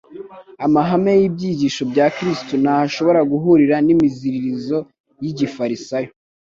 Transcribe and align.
Amahame 0.65 1.11
y'ibyigisho 1.21 1.81
bya 1.91 2.05
Kristo 2.15 2.53
ntaho 2.61 2.83
ashobora 2.87 3.19
guhurira 3.31 3.75
n'imiziririzo 3.85 4.77
ya 5.23 5.31
gifarisayo. 5.37 6.11